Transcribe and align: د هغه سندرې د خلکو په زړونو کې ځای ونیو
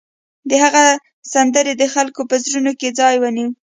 د 0.49 0.51
هغه 0.63 0.85
سندرې 1.33 1.73
د 1.77 1.83
خلکو 1.93 2.21
په 2.29 2.35
زړونو 2.45 2.71
کې 2.79 2.95
ځای 2.99 3.15
ونیو 3.19 3.49